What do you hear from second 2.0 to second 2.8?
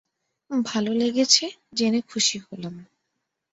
খুশি হলাম।